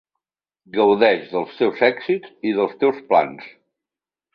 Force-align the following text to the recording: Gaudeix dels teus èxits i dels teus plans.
Gaudeix 0.77 1.29
dels 1.35 1.53
teus 1.61 1.85
èxits 1.91 2.35
i 2.53 2.59
dels 2.59 2.77
teus 2.83 3.07
plans. 3.13 3.51